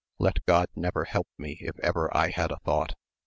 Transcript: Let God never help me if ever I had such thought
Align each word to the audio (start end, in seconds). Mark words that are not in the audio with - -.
Let 0.17 0.43
God 0.47 0.67
never 0.75 1.03
help 1.03 1.27
me 1.37 1.59
if 1.61 1.77
ever 1.81 2.09
I 2.17 2.31
had 2.31 2.49
such 2.49 2.61
thought 2.63 2.95